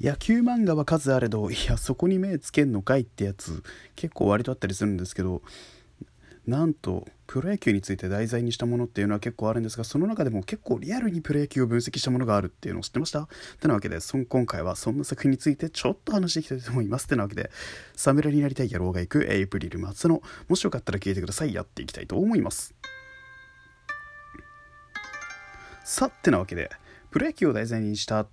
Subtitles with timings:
[0.00, 3.64] 野球漫画は数あれどいやそこに目つけんのかいってやつ
[3.96, 5.42] 結構割とあったりするんですけど
[6.46, 13.28] なんとプロ野球について題材にしたものっていうのは結構あるんですがその中でも結構リアルにプロ野球を分析したものがあるっていうのを知ってました。
[13.60, 17.06] てなわけでそ今回はそんな作品についてちょっと話していきたいと思います。
[17.06, 17.50] てなわけで
[17.96, 21.52] 侍になりたい野郎が行くエイプリル松のもしよかったら聞いてください。
[21.52, 22.74] やっていきたいと思います。
[25.84, 26.70] さってなわけで
[27.10, 28.26] プロ野球を題材にした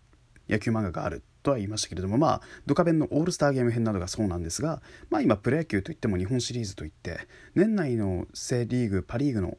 [0.47, 1.21] 野球漫画がある。
[1.45, 7.19] とは言いましたけれどもまあドカベンのオールスターゲーム編などがそうなんですがまあ今プロ野球といっても日本シリーズといって
[7.53, 9.57] 年内のセ・リーグパ・リーグの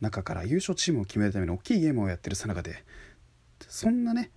[0.00, 2.84] 中から優勝チームを決めるための大きいゲームをやってるさなかで
[3.66, 4.30] そんなね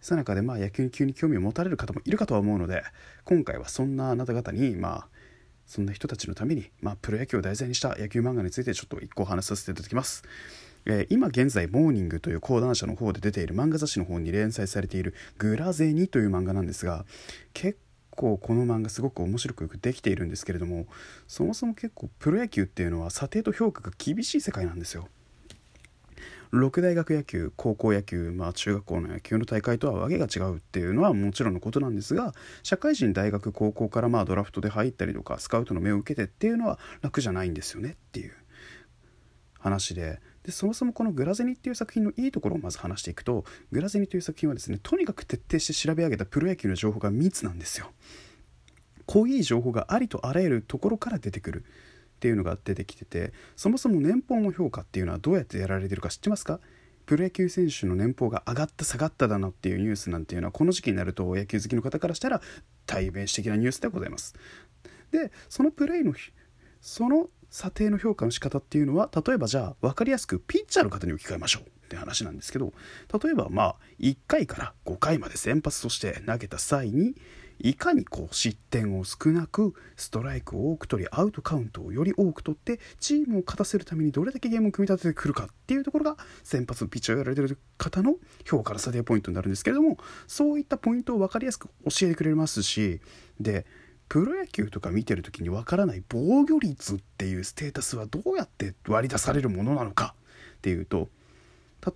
[0.00, 2.82] さなかでまあ野球に急に興味を持たれる方もいるかとは思うので
[3.24, 5.08] 今回はそんなあなた方にまあ
[5.66, 10.24] そんな人たちのために、まあ、プロ野球を題材にした野球漫画についてちょっと一個お話しさせていただきます。
[10.86, 17.06] えー、今現在モーニングという講談社の方で出ている漫画雑誌の方に連載されている「グラゼニ」という漫画なんですが
[17.52, 17.78] 結
[18.10, 20.86] 構この漫画すごく面白くよくできているんですけれども
[21.26, 25.08] そもそも結構プロ野球っていうのは査定と評価が厳しい世界なんですよ。
[26.50, 32.32] 六大学野球高校野球、まあ、中学校の野球の大会とはわけが違うっていうのはもちろんのことなんですが
[32.62, 38.32] 社会人大学高校からまあドラフトで入ったりとかスカウトの目を受けてっていうのは楽じゃないんですよねっていう
[39.58, 47.92] 話ででそもそもこの「グラゼニ」っていう作品のいいところをまず話していくと「グラゼニ」という作品はですねとにかく徹底して調べ上げたプロ野球の情報が密なんですよ。
[49.06, 56.60] 濃い情報がありとあらゆるところから出てくるっていうのが出てきててそもそも年俸の評価っていうのはどうやってやられてるか知ってますか？
[57.06, 62.40] プロ野球選手の年俸が上がった下がっただなっていうニュースなんていうのはこの時期になると野球好きの方からしたら
[62.86, 64.34] 代弁的なニュースでございます。
[65.10, 66.14] でそのプレイの
[66.80, 72.72] その査定の評価の仕方っていうのは例えばじゃあ分かりやすくピッチャーの方に置き換えましょうって話なんですけど
[73.22, 77.14] 例えばまあ1回から5回まで先発として投げた際に
[77.60, 93.00] いかにこう失点を少なくストライクを多く取りアウトカウントをより多く取ってチームを勝たせるためにどれだけゲームを組み立ててくるかっていうところが先発のピッチャーをやられてる方の評価の査定ポイントになるんですけれどもそういったポイントを分かりやすく教えてくれますし
[93.38, 93.66] で
[94.14, 100.14] プロ野球とか見てる時にわからない防御率っていうステータスはどうやって割り出されるものなのか
[100.58, 101.08] っていうと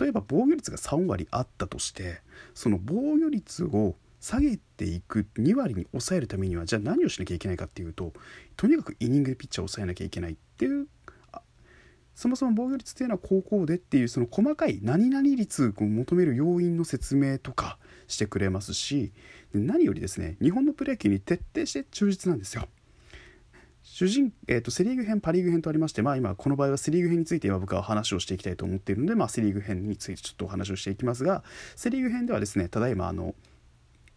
[0.00, 2.20] 例えば防御率が3割あったとして
[2.54, 8.12] その防御率を下げていく2割に抑えるためにはじゃあ何をしなきゃいけないかっていうと
[8.56, 10.88] とにかくイニングでピッチャーを抑えなきゃいけないっていう
[12.18, 19.12] そもそも防御率っていうのは高校でっていうその細かい何々率を求める要因の説明とかしてくれますし
[19.54, 22.66] 何よりですね日本のプロ野球に徹底して忠実なんですよ。
[23.84, 31.44] 主人、えーと、セ・リーグ編パ・リーグ編とありまして、まあ、今この場合はセ・リーグ編について今僕は話をしていきたいと思っているので、まあ、セ・リーグ編についてちょっとお話をしていきますが
[31.76, 33.36] セ・リーグ編ではですねただいまあの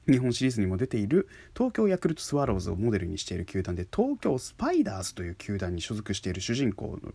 [0.10, 7.14] 日本シリーズにも出ている東京ヤクルトスワローズをモデルにしている球団で東京スパイダーズという球団に所属している主人公の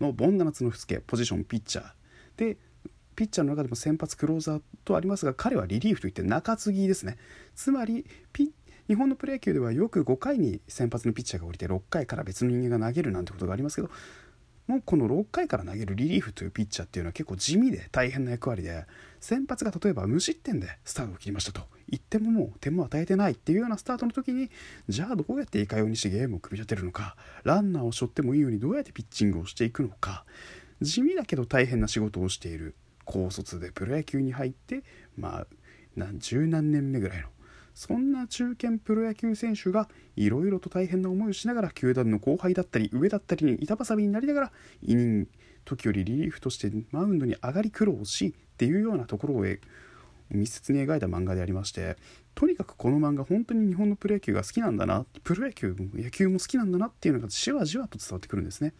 [0.00, 1.86] のボンダナツノフケポジションピッチャー。
[2.36, 2.58] で
[3.14, 7.16] ピッチャーの中でも先発クローザーとありますが彼はリリーフといって中継ぎですね。
[7.54, 8.04] つまり
[8.88, 13.90] 日本のプロ野球ではよく5回に先発のピッチャーが降りて6回から別の人間が投げるなんてことがありますけど
[14.66, 18.84] もうこの6回から投げるリリーフというピッチャーっていうのは結構地味で大変な役割で
[19.20, 24.50] 先発が例えば無失点でスタートを切りましたと言ってももう点も与えてないっていうようなスタートの時に
[24.88, 30.24] じゃあどうやっていかようにしてゲームを組み立てるのかランナーを背負ってもいいようにどうやってピッチングをしていくのか
[30.82, 34.82] 地味だけど大変な仕事をしている高卒でプロ野球に入って
[35.16, 35.46] まあ
[35.94, 37.28] 何十何年目ぐらいの
[37.76, 45.28] そんな中堅プロ野球選手がいろいろと大変な思いをしながら球団の後輩だったり上だったりに板挟みになりながらイニング
[45.66, 49.44] 時よりリリーフとしてマウンドに上がり苦労しっていうようなところを
[50.30, 51.98] 密接に描いた漫画でありまして
[52.34, 58.72] とにかくこの漫画本当に日本のプロ野球が好きなんだなプロ野球も野球も好きなんだなっていうのがじわじわと伝わってくるんですね。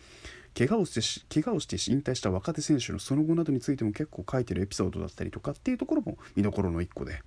[0.56, 7.20] 怪我をして怪我をして引退した若手選手のその後などについても結構書いてるエピソードだったりとかっていうところも見どころの一個で。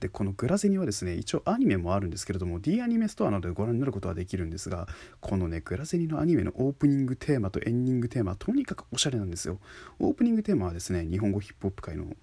[0.00, 4.88] でこのグラゼニはですね一応アニメもあるんですけれども D アニメストアなどでご覧になることはできるんですが
[5.20, 9.58] このねグラゼニのアニメのオープニングテーマとエンディングテーマとにかくおしゃれなんですよ。
[9.98, 12.16] オープニングテーマはですね日本語ヒップホップ界の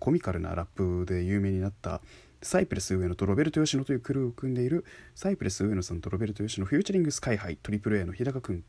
[0.00, 2.00] コミカルなラップで有名になった
[2.42, 4.84] サイプレス上野とロベルト吉野というクルーを組んでいる
[5.14, 8.64] サイプレス上野さんとロベルト吉野フューチャリングスカイハイトリプル A の日高くん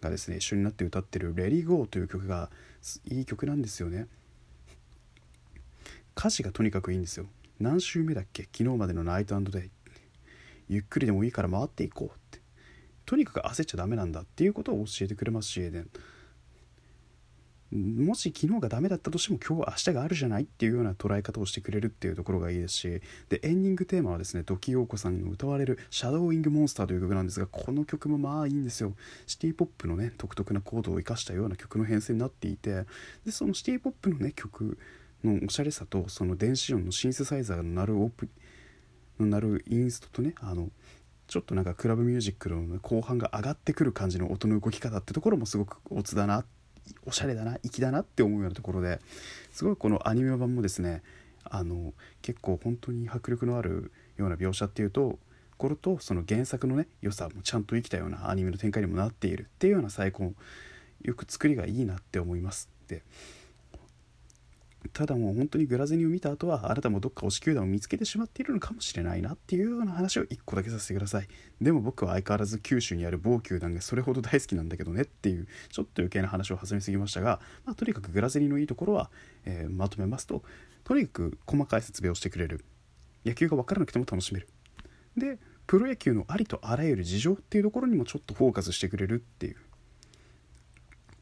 [0.00, 2.50] がですね一緒になって歌ってる「レリゴー」という曲が
[3.06, 4.06] いい曲なんですよね。
[6.16, 7.26] 歌詞がとにかくいいんですよ。
[7.62, 8.42] 何週目だっけ？
[8.42, 9.70] 昨日までのナイトデイ。
[10.68, 12.40] ゆっくりでもいいから回っていこうって。
[13.06, 15.88] とにかく焦っちゃダメなんだっていうことを教えてくれますしエデン。
[18.04, 23.00] もし昨日がダメだったとしても今日は明日があるじゃないっていうような捉え方をしてくれるっていうところがいいですし。
[23.28, 28.94] でエンディングテーマはですね土岐陽子さんが歌われる「シャドウイングモンスター」という曲なんですがこの曲もまあいいんですよ。
[29.28, 32.86] シティポップのね独特なコードを生かしたような曲の編成になっていて。
[33.24, 34.76] でそのシティポップのね曲
[35.24, 38.28] のおしゃれさとその電子音のシンセサイザーの鳴るオープ
[39.18, 40.70] の鳴るインストとねあの
[41.28, 41.64] ちょっとなん。
[41.64, 46.44] かクラブミュージックの後半が上がってくる感じの音の動き方ってところもすごくオツだな
[47.06, 49.00] おしゃれだな粋だなって思うようなところで
[49.52, 51.02] すごいこのアニメ版もですね
[51.44, 55.18] あの結構本当に迫力のあるような描写っていうと
[55.58, 57.64] ころとその原作のね良さもちゃん。
[57.64, 60.34] と生きたようなアニメの展開にもなっているっていうような最高
[61.02, 62.68] よく作りがいいなって思います。
[62.88, 63.02] で
[64.92, 71.28] ただもう本当にグラゼニを見た後はあなたもどっか推し球団を見つけてしまっているのかもしれないなっていうような話を1個だけさせてください。
[71.60, 79.10] でも僕は相変わらず九州にある某球団がそれほど大好きなんだけどねっていうちょっと余計な話を挟みすぎましたが、まあ、とにかくグラゼニのいいところは、
[79.44, 80.42] えー、まとめますと
[80.84, 82.64] とにかく細かい説明をしてくれる。
[83.24, 84.48] 野球が分からなくても楽しめる。
[85.16, 89.56] でプロ野球のありとあらゆる事情っていうところにもちょっとフォーカスしてくれるっていう。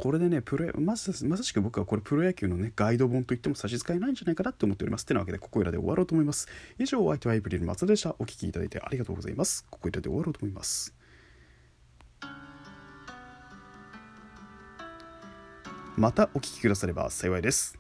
[0.01, 5.05] これでねプロまさまさしく僕はこれプロ野球のねガイド本といっても差し支えないんじゃないかなって思っております。
[5.05, 6.49] てなわけでここいらで終わろうと思います。
[6.79, 8.17] 以上ワイトアイブリル松田でした。
[8.19, 9.67] お聴きいただいてありがとうございます。
[9.69, 10.95] ここいらで終わろうと思います。
[15.99, 17.80] またお聴きくだされば幸いです。